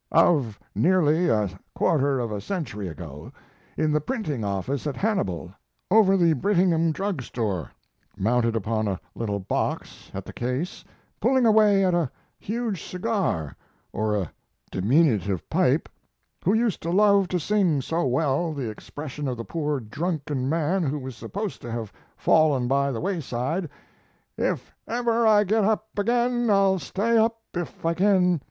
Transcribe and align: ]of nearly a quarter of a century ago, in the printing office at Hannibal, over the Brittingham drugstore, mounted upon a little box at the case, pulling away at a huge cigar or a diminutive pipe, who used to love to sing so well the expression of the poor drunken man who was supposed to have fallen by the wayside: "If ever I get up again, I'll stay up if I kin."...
]of 0.12 0.60
nearly 0.74 1.30
a 1.30 1.48
quarter 1.74 2.20
of 2.20 2.30
a 2.30 2.42
century 2.42 2.88
ago, 2.88 3.32
in 3.78 3.90
the 3.90 4.02
printing 4.02 4.44
office 4.44 4.86
at 4.86 4.96
Hannibal, 4.98 5.50
over 5.90 6.14
the 6.14 6.34
Brittingham 6.34 6.92
drugstore, 6.92 7.70
mounted 8.14 8.54
upon 8.54 8.86
a 8.86 9.00
little 9.14 9.38
box 9.40 10.10
at 10.12 10.26
the 10.26 10.32
case, 10.34 10.84
pulling 11.20 11.46
away 11.46 11.86
at 11.86 11.94
a 11.94 12.10
huge 12.38 12.84
cigar 12.84 13.56
or 13.90 14.14
a 14.14 14.30
diminutive 14.70 15.48
pipe, 15.48 15.88
who 16.44 16.52
used 16.52 16.82
to 16.82 16.90
love 16.90 17.26
to 17.28 17.40
sing 17.40 17.80
so 17.80 18.06
well 18.06 18.52
the 18.52 18.68
expression 18.68 19.26
of 19.26 19.38
the 19.38 19.42
poor 19.44 19.80
drunken 19.80 20.50
man 20.50 20.82
who 20.82 20.98
was 20.98 21.16
supposed 21.16 21.62
to 21.62 21.72
have 21.72 21.94
fallen 22.14 22.68
by 22.68 22.92
the 22.92 23.00
wayside: 23.00 23.70
"If 24.36 24.70
ever 24.86 25.26
I 25.26 25.44
get 25.44 25.64
up 25.64 25.88
again, 25.98 26.50
I'll 26.50 26.78
stay 26.78 27.16
up 27.16 27.38
if 27.54 27.86
I 27.86 27.94
kin."... 27.94 28.42